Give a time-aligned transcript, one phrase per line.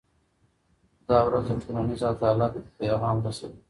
[1.09, 3.59] دا ورځ د ټولنیز عدالت پیغام رسوي.